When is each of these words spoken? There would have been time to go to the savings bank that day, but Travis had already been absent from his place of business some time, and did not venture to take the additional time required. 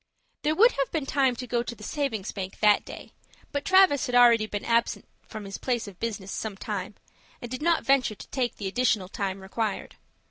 There 0.41 0.55
would 0.55 0.71
have 0.71 0.89
been 0.91 1.05
time 1.05 1.35
to 1.35 1.45
go 1.45 1.61
to 1.61 1.75
the 1.75 1.83
savings 1.83 2.31
bank 2.31 2.59
that 2.59 2.83
day, 2.83 3.11
but 3.51 3.63
Travis 3.63 4.07
had 4.07 4.15
already 4.15 4.47
been 4.47 4.65
absent 4.65 5.07
from 5.27 5.45
his 5.45 5.59
place 5.59 5.87
of 5.87 5.99
business 5.99 6.31
some 6.31 6.57
time, 6.57 6.95
and 7.39 7.51
did 7.51 7.61
not 7.61 7.85
venture 7.85 8.15
to 8.15 8.27
take 8.29 8.55
the 8.55 8.65
additional 8.67 9.09
time 9.09 9.41
required. 9.41 9.97